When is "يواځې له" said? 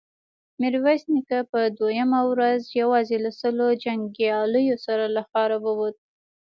2.81-3.31